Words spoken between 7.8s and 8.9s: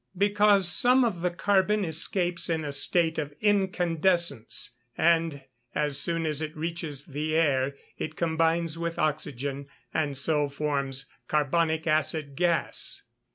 it combines